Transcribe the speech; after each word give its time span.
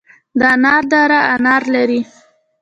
د 0.39 0.41
انار 0.53 0.83
دره 0.91 1.19
انار 1.33 1.63
لري 1.75 2.01